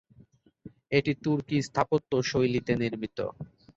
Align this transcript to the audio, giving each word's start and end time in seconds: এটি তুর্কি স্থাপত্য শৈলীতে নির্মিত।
এটি 0.91 1.11
তুর্কি 1.23 1.57
স্থাপত্য 1.67 2.11
শৈলীতে 2.29 2.73
নির্মিত। 2.81 3.17